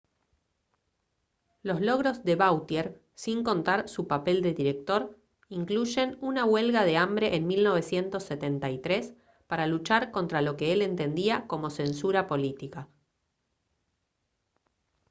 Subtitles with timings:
[1.61, 5.15] los logros de vautier sin contar su papel de director
[5.47, 9.13] incluyen una huelga de hambre en 1973
[9.45, 12.87] para luchar contra lo que él entendía como censura política